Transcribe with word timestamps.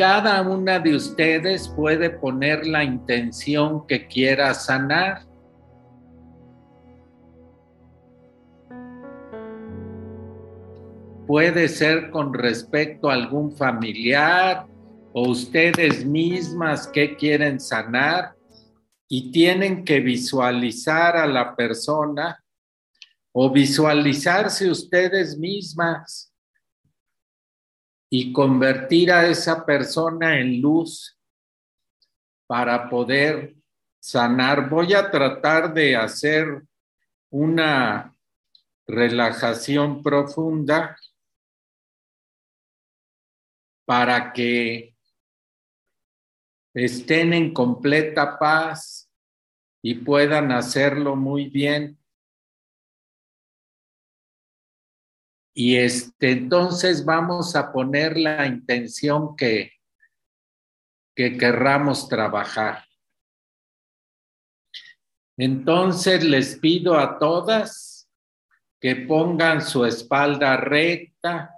Cada 0.00 0.40
una 0.40 0.78
de 0.78 0.96
ustedes 0.96 1.68
puede 1.68 2.08
poner 2.08 2.66
la 2.66 2.82
intención 2.82 3.86
que 3.86 4.08
quiera 4.08 4.54
sanar. 4.54 5.26
Puede 11.26 11.68
ser 11.68 12.10
con 12.10 12.32
respecto 12.32 13.10
a 13.10 13.12
algún 13.12 13.54
familiar 13.54 14.64
o 15.12 15.28
ustedes 15.28 16.06
mismas 16.06 16.88
que 16.88 17.14
quieren 17.14 17.60
sanar 17.60 18.34
y 19.06 19.30
tienen 19.30 19.84
que 19.84 20.00
visualizar 20.00 21.14
a 21.18 21.26
la 21.26 21.54
persona 21.54 22.42
o 23.32 23.50
visualizarse 23.50 24.70
ustedes 24.70 25.36
mismas 25.36 26.29
y 28.10 28.32
convertir 28.32 29.12
a 29.12 29.28
esa 29.28 29.64
persona 29.64 30.40
en 30.40 30.60
luz 30.60 31.16
para 32.48 32.90
poder 32.90 33.54
sanar. 34.00 34.68
Voy 34.68 34.92
a 34.94 35.08
tratar 35.08 35.72
de 35.72 35.94
hacer 35.94 36.64
una 37.30 38.12
relajación 38.84 40.02
profunda 40.02 40.96
para 43.86 44.32
que 44.32 44.96
estén 46.74 47.32
en 47.32 47.54
completa 47.54 48.36
paz 48.36 49.08
y 49.82 49.94
puedan 49.94 50.50
hacerlo 50.50 51.14
muy 51.14 51.48
bien. 51.48 51.99
Y 55.62 55.76
este, 55.76 56.30
entonces 56.30 57.04
vamos 57.04 57.54
a 57.54 57.70
poner 57.70 58.16
la 58.16 58.46
intención 58.46 59.36
que, 59.36 59.72
que 61.14 61.36
querramos 61.36 62.08
trabajar. 62.08 62.86
Entonces 65.36 66.24
les 66.24 66.58
pido 66.58 66.98
a 66.98 67.18
todas 67.18 68.10
que 68.80 68.96
pongan 68.96 69.60
su 69.60 69.84
espalda 69.84 70.56
recta. 70.56 71.54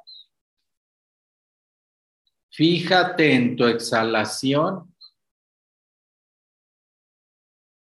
Fíjate 2.51 3.35
en 3.35 3.55
tu 3.55 3.67
exhalación. 3.67 4.93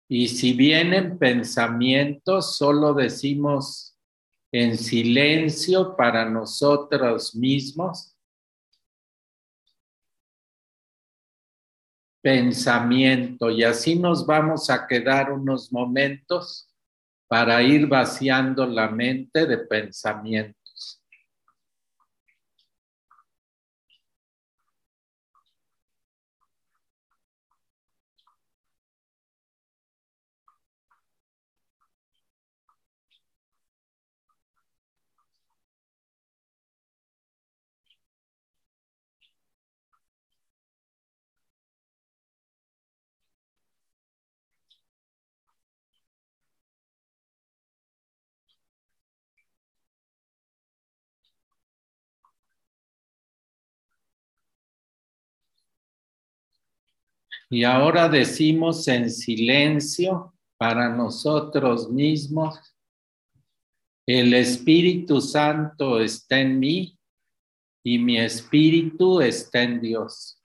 Y 0.10 0.28
si 0.28 0.52
vienen 0.52 1.18
pensamientos, 1.18 2.58
solo 2.58 2.94
decimos 2.94 3.89
en 4.52 4.78
silencio 4.78 5.96
para 5.96 6.26
nosotros 6.26 7.36
mismos. 7.36 8.16
Pensamiento 12.22 13.50
y 13.50 13.64
así 13.64 13.98
nos 13.98 14.26
vamos 14.26 14.70
a 14.70 14.86
quedar 14.88 15.32
unos 15.32 15.72
momentos 15.72 16.70
para 17.28 17.62
ir 17.62 17.88
vaciando 17.88 18.66
la 18.66 18.90
mente 18.90 19.46
de 19.46 19.60
pensamiento. 19.60 20.59
Y 57.50 57.64
ahora 57.64 58.08
decimos 58.08 58.88
en 58.88 59.10
silencio 59.10 60.36
para 60.58 60.90
nosotros 60.90 61.90
mismos, 61.90 62.60
el 64.06 64.34
Espíritu 64.34 65.22
Santo 65.22 66.00
está 66.00 66.40
en 66.40 66.60
mí 66.60 67.00
y 67.84 67.98
mi 67.98 68.20
espíritu 68.20 69.22
está 69.22 69.64
en 69.64 69.82
Dios. 69.82 70.36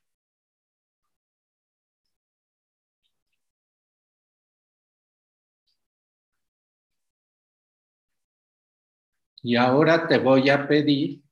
Y 9.43 9.57
ahora 9.57 10.07
te 10.07 10.19
voy 10.19 10.49
a 10.49 10.69
pedir 10.69 11.24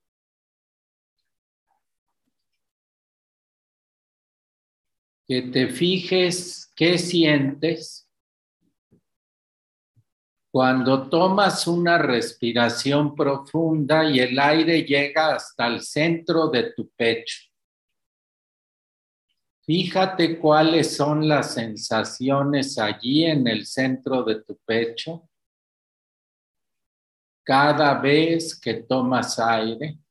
que 5.33 5.41
te 5.41 5.69
fijes 5.69 6.71
qué 6.77 6.99
sientes 6.99 8.07
cuando 10.53 11.09
tomas 11.09 11.67
una 11.67 11.97
respiración 11.97 13.15
profunda 13.15 14.05
y 14.05 14.21
el 14.21 14.39
aire 14.39 14.83
llega 14.83 15.35
hasta 15.35 15.69
el 15.69 15.81
centro 15.81 16.49
de 16.49 16.75
tu 16.75 16.91
pecho. 16.91 17.49
Fíjate 19.63 20.39
cuáles 20.39 20.95
son 20.95 21.27
las 21.27 21.55
sensaciones 21.55 22.77
allí 22.77 23.25
en 23.25 23.49
el 23.49 23.65
centro 23.65 24.25
de 24.25 24.43
tu 24.43 24.59
pecho 24.67 25.31
cada 27.43 27.99
vez 27.99 28.61
que 28.61 28.75
tomas 28.75 29.39
aire. 29.39 30.02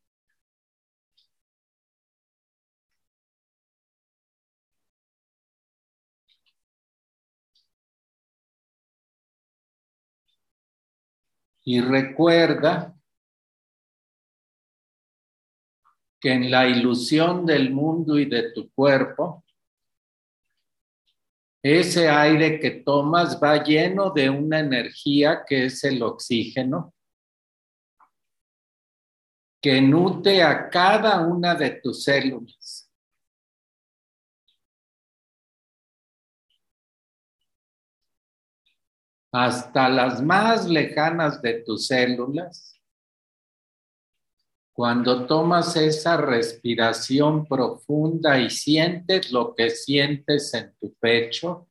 Y 11.63 11.81
recuerda 11.81 12.95
que 16.19 16.33
en 16.33 16.51
la 16.51 16.67
ilusión 16.67 17.45
del 17.45 17.71
mundo 17.71 18.17
y 18.17 18.25
de 18.25 18.51
tu 18.51 18.71
cuerpo, 18.71 19.43
ese 21.63 22.09
aire 22.09 22.59
que 22.59 22.71
tomas 22.71 23.41
va 23.41 23.63
lleno 23.63 24.11
de 24.11 24.29
una 24.29 24.59
energía 24.59 25.43
que 25.45 25.65
es 25.65 25.83
el 25.83 26.01
oxígeno, 26.01 26.93
que 29.61 29.79
nutre 29.79 30.41
a 30.41 30.69
cada 30.69 31.21
una 31.21 31.53
de 31.53 31.71
tus 31.71 32.03
células. 32.03 32.80
Hasta 39.31 39.87
las 39.87 40.21
más 40.21 40.67
lejanas 40.67 41.41
de 41.41 41.61
tus 41.61 41.87
células, 41.87 42.79
cuando 44.73 45.25
tomas 45.25 45.75
esa 45.75 46.17
respiración 46.17 47.45
profunda 47.45 48.39
y 48.39 48.49
sientes 48.49 49.31
lo 49.31 49.53
que 49.55 49.69
sientes 49.69 50.53
en 50.53 50.75
tu 50.79 50.93
pecho, 50.95 51.69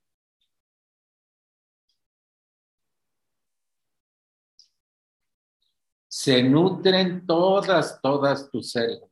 se 6.08 6.42
nutren 6.42 7.26
todas, 7.26 8.00
todas 8.00 8.50
tus 8.50 8.72
células. 8.72 9.10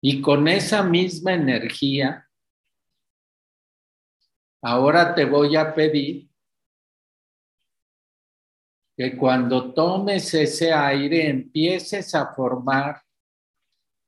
Y 0.00 0.20
con 0.20 0.46
esa 0.48 0.82
misma 0.82 1.34
energía, 1.34 2.27
Ahora 4.62 5.14
te 5.14 5.24
voy 5.24 5.56
a 5.56 5.72
pedir 5.74 6.28
que 8.96 9.16
cuando 9.16 9.72
tomes 9.72 10.34
ese 10.34 10.72
aire 10.72 11.28
empieces 11.28 12.14
a 12.16 12.34
formar 12.34 13.00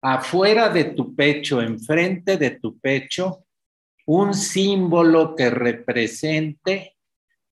afuera 0.02 0.68
de 0.68 0.84
tu 0.84 1.14
pecho, 1.14 1.62
enfrente 1.62 2.36
de 2.36 2.50
tu 2.58 2.76
pecho, 2.80 3.46
un 4.06 4.34
símbolo 4.34 5.36
que 5.36 5.48
represente 5.48 6.96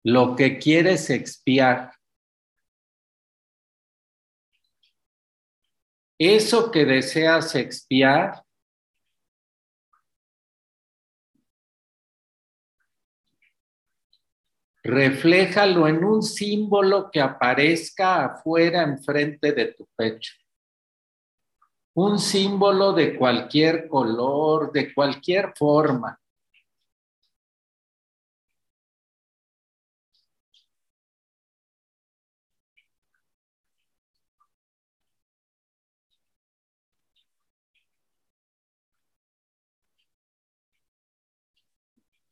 lo 0.03 0.35
que 0.35 0.57
quieres 0.57 1.11
expiar. 1.11 1.93
Eso 6.19 6.71
que 6.71 6.87
deseas 6.87 7.55
expiar, 7.55 8.46
refléjalo 14.87 15.89
en 15.89 16.05
un 16.05 16.23
símbolo 16.23 17.11
que 17.11 17.21
aparezca 17.21 18.25
afuera 18.25 18.83
enfrente 18.83 19.53
de 19.53 19.67
tu 19.67 19.87
pecho. 19.97 20.35
un 21.99 22.19
símbolo 22.19 22.93
de 22.93 23.17
cualquier 23.17 23.89
color, 23.89 24.71
de 24.71 24.93
cualquier 24.93 25.55
forma. 25.57 26.21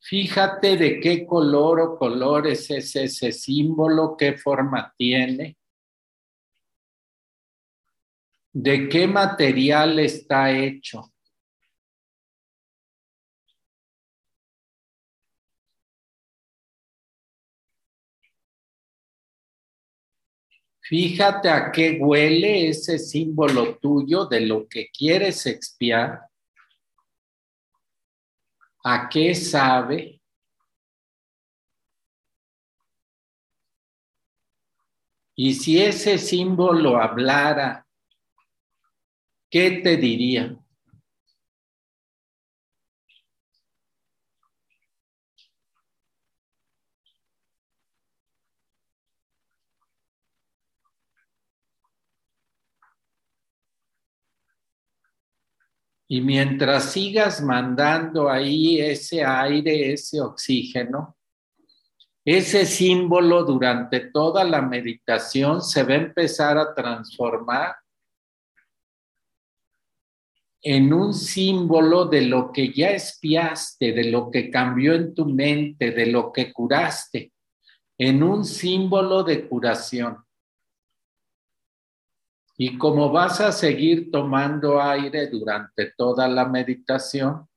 Fíjate 0.06 0.76
de 0.76 1.00
qué 1.00 1.24
color 1.24 1.80
o 1.80 1.98
colores 1.98 2.70
es 2.70 2.94
ese 2.94 3.32
símbolo, 3.32 4.18
qué 4.18 4.34
forma 4.34 4.92
tiene, 4.98 5.56
de 8.52 8.86
qué 8.90 9.06
material 9.06 9.98
está 9.98 10.50
hecho. 10.52 11.10
Fíjate 20.80 21.48
a 21.48 21.72
qué 21.72 21.98
huele 21.98 22.68
ese 22.68 22.98
símbolo 22.98 23.78
tuyo 23.78 24.26
de 24.26 24.40
lo 24.42 24.68
que 24.68 24.90
quieres 24.90 25.46
expiar 25.46 26.28
a 28.84 29.08
qué 29.08 29.34
sabe 29.34 30.20
y 35.36 35.54
si 35.54 35.82
ese 35.82 36.18
símbolo 36.18 37.00
hablara, 37.00 37.86
¿qué 39.50 39.80
te 39.82 39.96
diría? 39.96 40.63
Y 56.06 56.20
mientras 56.20 56.92
sigas 56.92 57.42
mandando 57.42 58.28
ahí 58.28 58.80
ese 58.80 59.24
aire, 59.24 59.92
ese 59.92 60.20
oxígeno, 60.20 61.16
ese 62.24 62.64
símbolo 62.64 63.44
durante 63.44 64.00
toda 64.10 64.44
la 64.44 64.62
meditación 64.62 65.60
se 65.60 65.82
va 65.82 65.92
a 65.92 65.96
empezar 65.96 66.56
a 66.56 66.74
transformar 66.74 67.76
en 70.62 70.94
un 70.94 71.12
símbolo 71.12 72.06
de 72.06 72.22
lo 72.22 72.50
que 72.50 72.72
ya 72.72 72.88
espiaste, 72.88 73.92
de 73.92 74.04
lo 74.04 74.30
que 74.30 74.50
cambió 74.50 74.94
en 74.94 75.14
tu 75.14 75.26
mente, 75.26 75.90
de 75.90 76.06
lo 76.06 76.32
que 76.32 76.54
curaste, 76.54 77.32
en 77.98 78.22
un 78.22 78.46
símbolo 78.46 79.22
de 79.22 79.46
curación. 79.46 80.24
Y 82.56 82.78
como 82.78 83.10
vas 83.10 83.40
a 83.40 83.50
seguir 83.50 84.10
tomando 84.12 84.80
aire 84.80 85.26
durante 85.26 85.92
toda 85.96 86.28
la 86.28 86.44
meditación, 86.44 87.48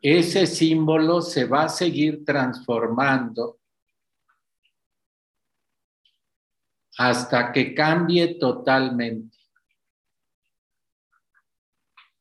ese 0.00 0.46
símbolo 0.46 1.20
se 1.20 1.44
va 1.44 1.64
a 1.64 1.68
seguir 1.68 2.24
transformando 2.24 3.58
hasta 6.98 7.52
que 7.52 7.74
cambie 7.74 8.34
totalmente. 8.34 9.36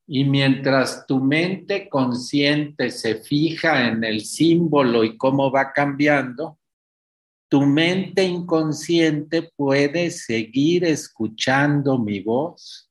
Y 0.07 0.25
mientras 0.25 1.05
tu 1.05 1.19
mente 1.19 1.87
consciente 1.87 2.91
se 2.91 3.15
fija 3.15 3.87
en 3.87 4.03
el 4.03 4.21
símbolo 4.21 5.03
y 5.03 5.17
cómo 5.17 5.51
va 5.51 5.71
cambiando, 5.71 6.60
tu 7.51 7.65
mente 7.65 8.23
inconsciente 8.23 9.51
puede 9.57 10.09
seguir 10.09 10.85
escuchando 10.85 11.99
mi 11.99 12.21
voz. 12.21 12.89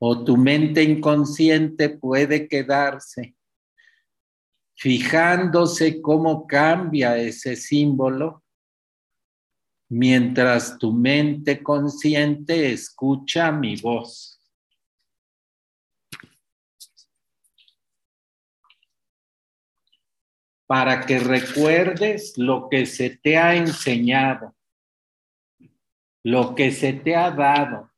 O 0.00 0.24
tu 0.24 0.36
mente 0.36 0.82
inconsciente 0.82 1.88
puede 1.88 2.48
quedarse 2.48 3.36
fijándose 4.74 6.02
cómo 6.02 6.48
cambia 6.48 7.16
ese 7.16 7.54
símbolo 7.54 8.42
mientras 9.88 10.78
tu 10.78 10.92
mente 10.92 11.62
consciente 11.62 12.72
escucha 12.72 13.52
mi 13.52 13.76
voz. 13.76 14.35
Para 20.66 21.06
que 21.06 21.20
recuerdes 21.20 22.36
lo 22.36 22.68
que 22.68 22.86
se 22.86 23.10
te 23.10 23.36
ha 23.36 23.54
enseñado, 23.54 24.54
lo 26.24 26.54
que 26.54 26.72
se 26.72 26.92
te 26.92 27.14
ha 27.14 27.30
dado. 27.30 27.90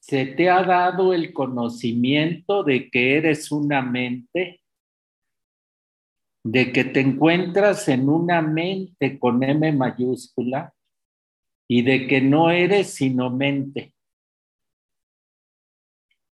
Se 0.00 0.26
te 0.26 0.50
ha 0.50 0.64
dado 0.64 1.14
el 1.14 1.32
conocimiento 1.32 2.64
de 2.64 2.90
que 2.90 3.16
eres 3.16 3.52
una 3.52 3.80
mente, 3.80 4.60
de 6.44 6.72
que 6.72 6.84
te 6.84 7.00
encuentras 7.00 7.88
en 7.88 8.08
una 8.08 8.42
mente 8.42 9.20
con 9.20 9.44
M 9.44 9.70
mayúscula 9.70 10.74
y 11.68 11.82
de 11.82 12.08
que 12.08 12.20
no 12.20 12.50
eres 12.50 12.92
sino 12.92 13.30
mente, 13.30 13.94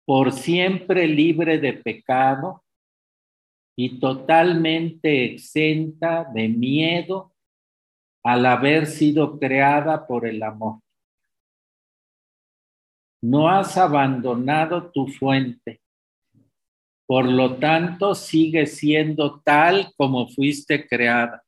por 0.04 0.31
siempre 0.31 1.07
libre 1.07 1.60
de 1.60 1.74
pecado 1.74 2.63
y 3.81 3.98
totalmente 3.98 5.24
exenta 5.24 6.26
de 6.26 6.50
miedo 6.50 7.34
al 8.26 8.46
haber 8.46 8.88
sido 8.88 9.40
creada 9.40 10.06
por 10.06 10.28
el 10.28 10.44
amor. 10.44 10.81
No 13.22 13.48
has 13.48 13.78
abandonado 13.78 14.92
tu 14.92 15.07
fuente, 15.07 15.80
por 17.07 17.24
lo 17.24 17.56
tanto 17.56 18.16
sigue 18.16 18.66
siendo 18.66 19.40
tal 19.40 19.94
como 19.95 20.28
fuiste 20.28 20.86
creada. 20.86 21.42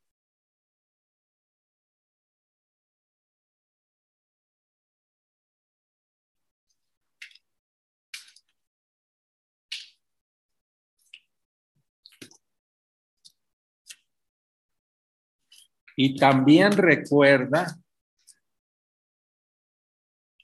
Y 15.96 16.16
también 16.16 16.72
recuerda 16.72 17.78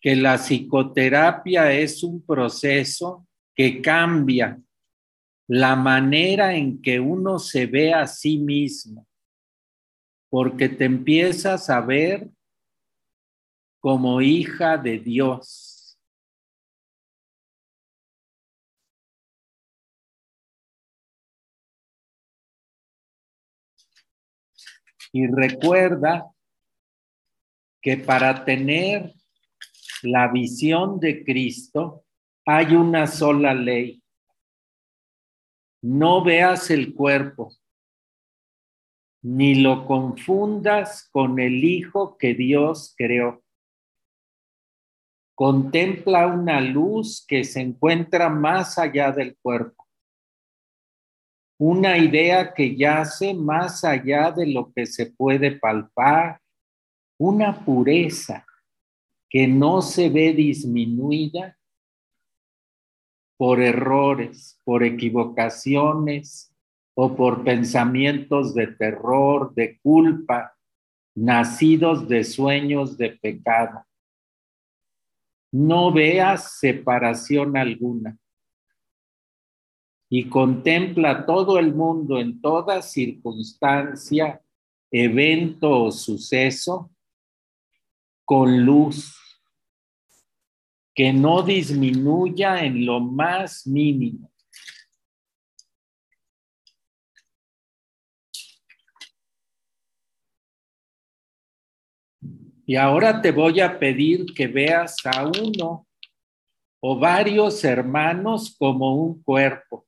que 0.00 0.14
la 0.14 0.38
psicoterapia 0.38 1.73
es 1.73 2.02
un 2.02 2.25
proceso 2.25 3.26
que 3.55 3.83
cambia 3.83 4.61
la 5.49 5.75
manera 5.75 6.55
en 6.55 6.81
que 6.81 7.00
uno 7.00 7.38
se 7.38 7.67
ve 7.67 7.93
a 7.93 8.07
sí 8.07 8.38
mismo, 8.38 9.07
porque 10.31 10.69
te 10.69 10.85
empiezas 10.85 11.71
a 11.71 11.81
ver 11.81 12.28
como 13.81 14.21
hija 14.21 14.76
de 14.76 14.99
Dios. 14.99 15.67
Y 25.12 25.26
recuerda 25.26 26.30
que 27.80 27.96
para 27.96 28.44
tener 28.44 29.14
la 30.02 30.28
visión 30.28 31.00
de 31.00 31.24
Cristo 31.24 32.04
hay 32.44 32.74
una 32.74 33.06
sola 33.06 33.54
ley. 33.54 34.02
No 35.82 36.22
veas 36.24 36.70
el 36.70 36.94
cuerpo, 36.94 37.52
ni 39.22 39.54
lo 39.56 39.86
confundas 39.86 41.08
con 41.10 41.38
el 41.38 41.64
Hijo 41.64 42.16
que 42.18 42.34
Dios 42.34 42.94
creó. 42.96 43.42
Contempla 45.34 46.26
una 46.26 46.60
luz 46.60 47.24
que 47.26 47.44
se 47.44 47.60
encuentra 47.60 48.28
más 48.28 48.76
allá 48.76 49.12
del 49.12 49.36
cuerpo 49.40 49.88
una 51.58 51.98
idea 51.98 52.54
que 52.54 52.76
yace 52.76 53.34
más 53.34 53.84
allá 53.84 54.30
de 54.30 54.46
lo 54.46 54.72
que 54.72 54.86
se 54.86 55.06
puede 55.06 55.52
palpar, 55.52 56.40
una 57.18 57.64
pureza 57.64 58.46
que 59.28 59.48
no 59.48 59.82
se 59.82 60.08
ve 60.08 60.32
disminuida 60.32 61.58
por 63.36 63.60
errores, 63.60 64.60
por 64.64 64.84
equivocaciones 64.84 66.54
o 66.94 67.14
por 67.14 67.44
pensamientos 67.44 68.54
de 68.54 68.68
terror, 68.68 69.52
de 69.54 69.78
culpa, 69.80 70.56
nacidos 71.16 72.08
de 72.08 72.22
sueños 72.22 72.96
de 72.96 73.10
pecado. 73.10 73.84
No 75.52 75.92
veas 75.92 76.58
separación 76.58 77.56
alguna 77.56 78.16
y 80.10 80.28
contempla 80.28 81.26
todo 81.26 81.58
el 81.58 81.74
mundo 81.74 82.18
en 82.18 82.40
toda 82.40 82.82
circunstancia, 82.82 84.42
evento 84.90 85.84
o 85.84 85.92
suceso 85.92 86.90
con 88.24 88.64
luz 88.64 89.14
que 90.94 91.12
no 91.12 91.42
disminuya 91.42 92.64
en 92.64 92.84
lo 92.84 93.00
más 93.00 93.66
mínimo. 93.66 94.32
Y 102.66 102.76
ahora 102.76 103.22
te 103.22 103.30
voy 103.30 103.60
a 103.60 103.78
pedir 103.78 104.26
que 104.34 104.46
veas 104.46 104.96
a 105.06 105.26
uno 105.26 105.86
o 106.80 106.98
varios 106.98 107.64
hermanos 107.64 108.54
como 108.58 108.94
un 108.94 109.22
cuerpo. 109.22 109.88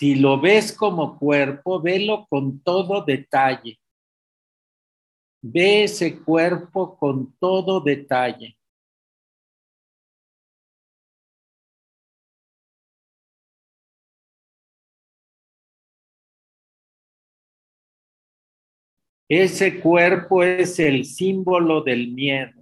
Si 0.00 0.14
lo 0.14 0.40
ves 0.40 0.72
como 0.72 1.18
cuerpo, 1.18 1.78
velo 1.78 2.26
con 2.30 2.62
todo 2.62 3.04
detalle. 3.04 3.78
Ve 5.42 5.84
ese 5.84 6.18
cuerpo 6.22 6.96
con 6.96 7.36
todo 7.38 7.82
detalle. 7.82 8.56
Ese 19.28 19.80
cuerpo 19.80 20.42
es 20.42 20.78
el 20.78 21.04
símbolo 21.04 21.82
del 21.82 22.10
miedo. 22.10 22.59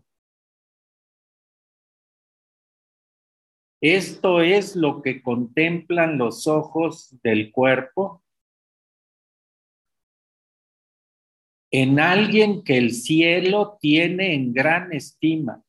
Esto 3.81 4.41
es 4.41 4.75
lo 4.75 5.03
que 5.03 5.23
contemplan 5.23 6.19
los 6.19 6.49
ojos 6.49 7.17
del 7.23 7.53
cuerpo 7.53 8.25
en 11.71 12.01
alguien 12.01 12.65
que 12.65 12.77
el 12.77 12.93
cielo 12.93 13.79
tiene 13.81 14.35
en 14.35 14.53
gran 14.53 14.93
estima. 14.93 15.63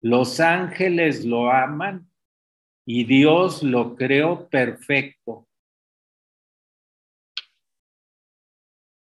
Los 0.00 0.40
ángeles 0.40 1.24
lo 1.24 1.50
aman 1.50 2.08
y 2.86 3.04
Dios 3.04 3.62
lo 3.62 3.94
creó 3.94 4.48
perfecto. 4.48 5.46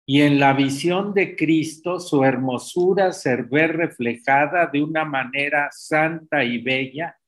Y 0.05 0.21
en 0.21 0.39
la 0.39 0.53
visión 0.53 1.13
de 1.13 1.35
Cristo 1.35 1.99
su 1.99 2.23
hermosura 2.23 3.11
se 3.11 3.35
ve 3.35 3.67
reflejada 3.67 4.67
de 4.67 4.81
una 4.81 5.03
manera 5.03 5.67
santa 5.73 6.45
y 6.45 6.59
bella 6.59 7.19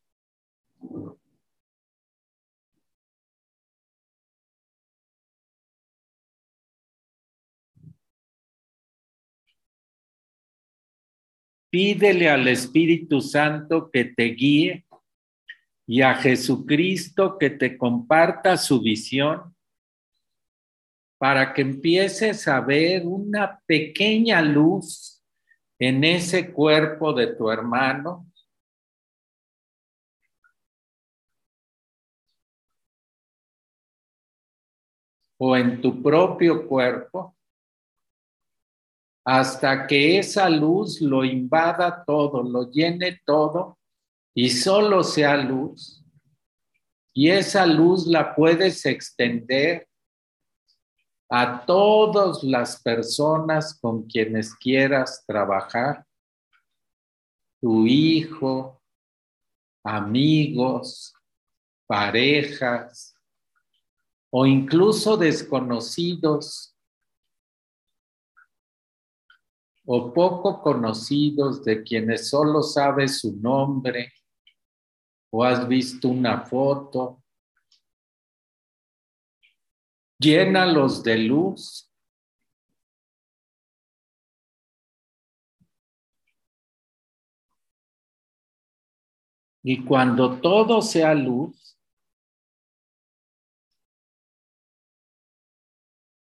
Pídele 11.69 12.29
al 12.29 12.47
Espíritu 12.47 13.21
Santo 13.21 13.91
que 13.91 14.05
te 14.05 14.23
guíe 14.23 14.85
y 15.85 16.01
a 16.01 16.15
Jesucristo 16.15 17.37
que 17.37 17.51
te 17.51 17.77
comparta 17.77 18.57
su 18.57 18.81
visión 18.81 19.55
para 21.19 21.53
que 21.53 21.61
empieces 21.61 22.47
a 22.47 22.59
ver 22.61 23.05
una 23.05 23.61
pequeña 23.65 24.41
luz 24.41 25.23
en 25.77 26.03
ese 26.03 26.51
cuerpo 26.51 27.13
de 27.13 27.27
tu 27.35 27.51
hermano 27.51 28.28
o 35.41 35.55
en 35.55 35.81
tu 35.81 36.03
propio 36.03 36.67
cuerpo 36.67 37.35
hasta 39.23 39.87
que 39.87 40.19
esa 40.19 40.49
luz 40.49 41.01
lo 41.01 41.23
invada 41.23 42.03
todo, 42.05 42.43
lo 42.43 42.69
llene 42.69 43.21
todo 43.25 43.77
y 44.33 44.49
solo 44.49 45.03
sea 45.03 45.37
luz. 45.37 46.03
Y 47.13 47.29
esa 47.29 47.65
luz 47.65 48.05
la 48.07 48.35
puedes 48.35 48.85
extender 48.85 49.87
a 51.29 51.65
todas 51.65 52.43
las 52.43 52.81
personas 52.81 53.79
con 53.79 54.07
quienes 54.07 54.55
quieras 54.55 55.23
trabajar, 55.27 56.05
tu 57.61 57.85
hijo, 57.85 58.81
amigos, 59.83 61.13
parejas 61.87 63.18
o 64.31 64.45
incluso 64.45 65.17
desconocidos 65.17 66.75
o 69.85 70.13
poco 70.13 70.61
conocidos 70.61 71.63
de 71.63 71.81
quienes 71.83 72.29
solo 72.29 72.61
sabes 72.61 73.19
su 73.21 73.35
nombre 73.37 74.13
o 75.31 75.43
has 75.43 75.67
visto 75.67 76.09
una 76.09 76.45
foto. 76.45 77.23
Llénalos 80.19 81.01
de 81.01 81.17
luz. 81.17 81.85
Y 89.63 89.83
cuando 89.83 90.39
todo 90.39 90.81
sea 90.81 91.13
luz, 91.13 91.68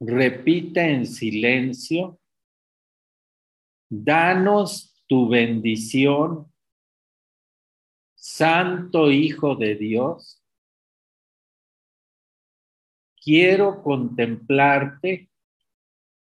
repite 0.00 0.80
en 0.80 1.06
silencio 1.06 2.20
Danos 3.92 5.02
tu 5.08 5.28
bendición, 5.28 6.54
Santo 8.14 9.10
Hijo 9.10 9.56
de 9.56 9.74
Dios. 9.74 10.40
Quiero 13.20 13.82
contemplarte 13.82 15.28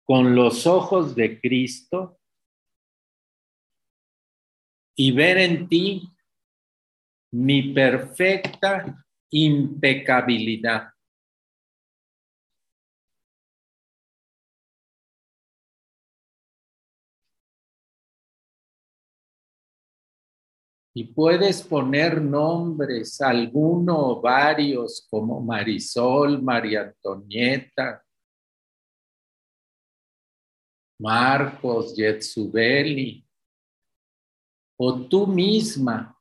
con 0.04 0.34
los 0.34 0.66
ojos 0.66 1.14
de 1.14 1.40
Cristo 1.40 2.20
y 4.94 5.10
ver 5.12 5.38
en 5.38 5.66
ti 5.66 6.06
mi 7.32 7.72
perfecta 7.72 9.06
impecabilidad. 9.30 10.93
Y 20.96 21.04
puedes 21.04 21.60
poner 21.62 22.22
nombres, 22.22 23.20
alguno 23.20 24.10
o 24.10 24.20
varios, 24.20 25.04
como 25.10 25.40
Marisol, 25.40 26.40
María 26.40 26.82
Antonieta, 26.82 28.04
Marcos, 31.00 31.96
Yetsubeli, 31.96 33.26
o 34.78 35.08
tú 35.08 35.26
misma, 35.26 36.16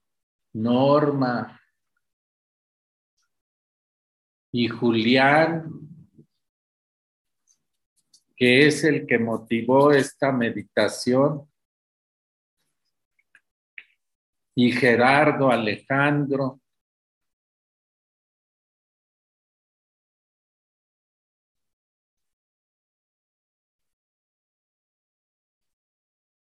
Norma, 0.54 1.60
y 4.52 4.68
Julián, 4.68 5.68
que 8.36 8.68
es 8.68 8.84
el 8.84 9.06
que 9.06 9.20
motivó 9.20 9.92
esta 9.92 10.32
meditación 10.32 11.48
y 14.56 14.72
Gerardo 14.72 15.52
Alejandro. 15.52 16.60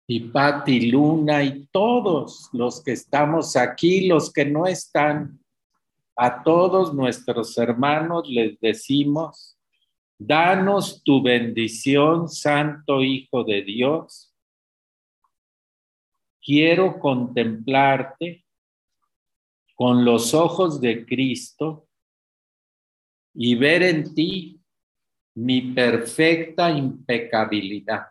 Y 0.09 0.21
Pati 0.21 0.89
Luna 0.89 1.43
y 1.43 1.67
todos 1.67 2.49
los 2.53 2.83
que 2.83 2.93
estamos 2.93 3.57
aquí, 3.57 4.07
los 4.07 4.33
que 4.33 4.45
no 4.45 4.67
están, 4.67 5.41
a 6.15 6.45
todos 6.45 6.95
nuestros 6.95 7.59
hermanos 7.59 8.29
les 8.29 8.59
decimos, 8.61 9.59
danos 10.17 11.03
tu 11.03 11.23
bendición, 11.23 12.29
Santo 12.29 13.03
Hijo 13.03 13.43
de 13.43 13.63
Dios 13.63 14.36
quiero 16.47 17.01
contemplarte 17.01 18.47
con 19.75 20.05
los 20.05 20.33
ojos 20.33 20.81
de 20.81 21.05
Cristo 21.05 21.89
y 23.35 23.57
ver 23.57 23.83
en 23.83 24.15
ti 24.15 24.63
mi 25.35 25.73
perfecta 25.73 26.71
impecabilidad. 26.71 28.07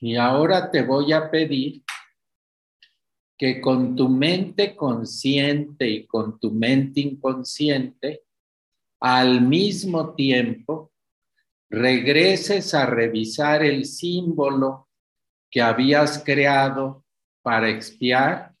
Y 0.00 0.16
ahora 0.16 0.70
te 0.70 0.82
voy 0.82 1.12
a 1.12 1.30
pedir 1.30 1.82
que 3.36 3.60
con 3.60 3.94
tu 3.96 4.08
mente 4.08 4.74
consciente 4.74 5.88
y 5.88 6.06
con 6.06 6.38
tu 6.38 6.50
mente 6.50 7.00
inconsciente, 7.00 8.24
al 9.00 9.40
mismo 9.42 10.14
tiempo, 10.14 10.92
regreses 11.70 12.74
a 12.74 12.86
revisar 12.86 13.62
el 13.62 13.84
símbolo 13.84 14.88
que 15.50 15.62
habías 15.62 16.22
creado 16.22 17.04
para 17.42 17.68
expiar 17.68 18.54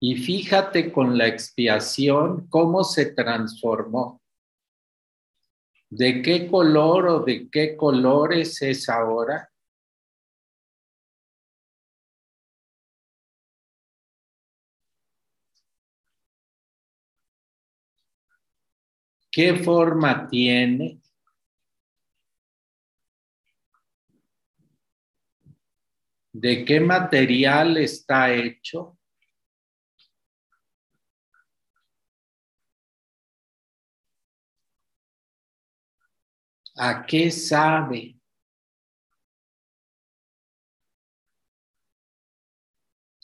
y 0.00 0.16
fíjate 0.16 0.92
con 0.92 1.18
la 1.18 1.26
expiación 1.26 2.46
cómo 2.48 2.84
se 2.84 3.06
transformó. 3.06 4.22
¿De 5.90 6.22
qué 6.22 6.46
color 6.48 7.06
o 7.06 7.20
de 7.20 7.48
qué 7.50 7.76
colores 7.76 8.62
es 8.62 8.88
ahora? 8.88 9.50
¿Qué 19.38 19.54
forma 19.54 20.26
tiene? 20.26 21.00
¿De 26.32 26.64
qué 26.64 26.80
material 26.80 27.76
está 27.76 28.34
hecho? 28.34 28.98
¿A 36.74 37.06
qué 37.06 37.30
sabe? 37.30 38.18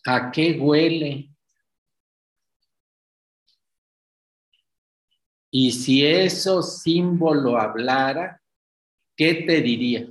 ¿A 0.07 0.31
qué 0.31 0.61
huele? 0.61 1.34
Y 5.57 5.71
si 5.71 6.05
eso 6.05 6.63
símbolo 6.63 7.57
hablara, 7.57 8.43
¿qué 9.17 9.35
te 9.47 9.61
diría? 9.63 10.09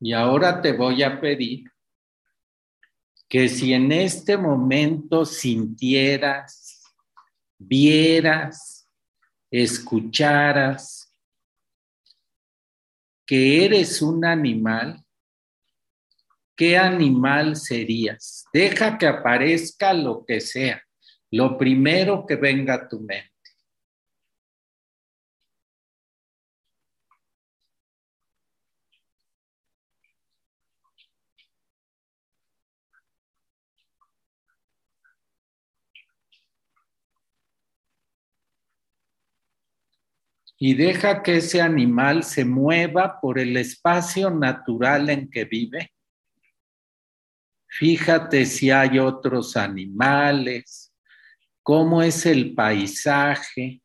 Y 0.00 0.14
ahora 0.14 0.62
te 0.62 0.72
voy 0.72 1.02
a 1.02 1.20
pedir 1.20 1.70
que 3.28 3.48
si 3.48 3.74
en 3.74 3.92
este 3.92 4.36
momento 4.36 5.26
sintieras, 5.26 6.82
vieras, 7.58 8.88
escucharas 9.50 11.14
que 13.26 13.64
eres 13.64 14.02
un 14.02 14.24
animal, 14.24 15.04
¿qué 16.56 16.76
animal 16.76 17.54
serías? 17.54 18.44
Deja 18.52 18.98
que 18.98 19.06
aparezca 19.06 19.92
lo 19.92 20.24
que 20.24 20.40
sea, 20.40 20.82
lo 21.30 21.56
primero 21.56 22.26
que 22.26 22.34
venga 22.34 22.74
a 22.74 22.88
tu 22.88 22.98
mente. 23.00 23.29
Y 40.62 40.74
deja 40.74 41.22
que 41.22 41.38
ese 41.38 41.62
animal 41.62 42.22
se 42.22 42.44
mueva 42.44 43.18
por 43.18 43.38
el 43.38 43.56
espacio 43.56 44.28
natural 44.28 45.08
en 45.08 45.30
que 45.30 45.46
vive. 45.46 45.94
Fíjate 47.66 48.44
si 48.44 48.70
hay 48.70 48.98
otros 48.98 49.56
animales, 49.56 50.92
cómo 51.62 52.02
es 52.02 52.26
el 52.26 52.54
paisaje. 52.54 53.80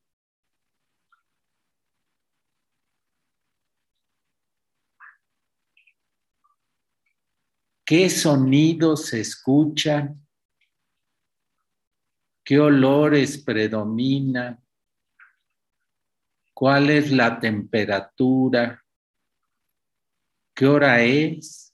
¿Qué 7.86 8.10
sonidos 8.10 9.06
se 9.06 9.22
escuchan? 9.22 10.28
¿Qué 12.44 12.60
olores 12.60 13.38
predominan? 13.38 14.65
Cuál 16.56 16.90
es 16.90 17.12
la 17.12 17.38
temperatura, 17.38 18.82
qué 20.56 20.66
hora 20.66 21.04
es. 21.04 21.74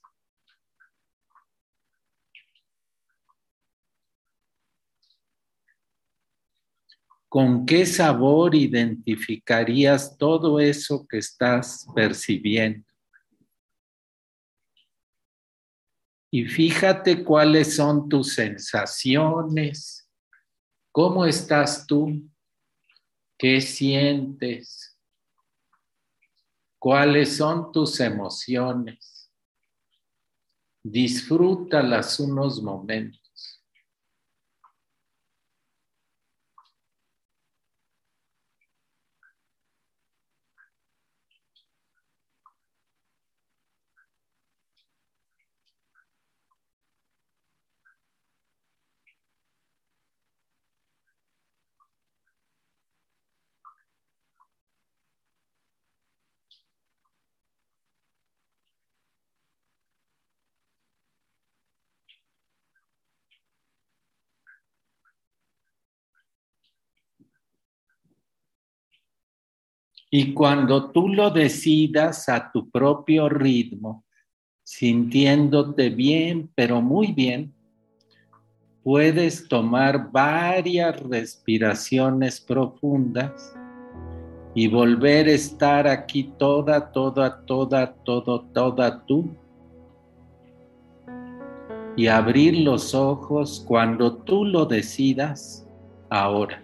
¿Con 7.28 7.64
qué 7.64 7.86
sabor 7.86 8.56
identificarías 8.56 10.18
todo 10.18 10.58
eso 10.58 11.06
que 11.08 11.18
estás 11.18 11.86
percibiendo? 11.94 12.84
Y 16.30 16.46
fíjate 16.46 17.22
cuáles 17.22 17.76
son 17.76 18.08
tus 18.08 18.34
sensaciones, 18.34 20.10
cómo 20.90 21.24
estás 21.24 21.86
tú. 21.86 22.31
¿Qué 23.42 23.60
sientes? 23.60 24.96
¿Cuáles 26.78 27.38
son 27.38 27.72
tus 27.72 27.98
emociones? 27.98 29.32
Disfrútalas 30.80 32.20
unos 32.20 32.62
momentos. 32.62 33.21
Y 70.14 70.34
cuando 70.34 70.90
tú 70.90 71.08
lo 71.08 71.30
decidas 71.30 72.28
a 72.28 72.52
tu 72.52 72.68
propio 72.68 73.30
ritmo, 73.30 74.04
sintiéndote 74.62 75.88
bien, 75.88 76.50
pero 76.54 76.82
muy 76.82 77.12
bien, 77.12 77.54
puedes 78.82 79.48
tomar 79.48 80.12
varias 80.12 81.00
respiraciones 81.00 82.42
profundas 82.42 83.54
y 84.54 84.68
volver 84.68 85.28
a 85.28 85.32
estar 85.32 85.88
aquí 85.88 86.24
toda, 86.38 86.92
toda, 86.92 87.46
toda, 87.46 87.94
toda, 88.04 88.42
toda 88.52 89.06
tú. 89.06 89.34
Y 91.96 92.08
abrir 92.08 92.58
los 92.58 92.94
ojos 92.94 93.64
cuando 93.66 94.14
tú 94.14 94.44
lo 94.44 94.66
decidas 94.66 95.66
ahora. 96.10 96.62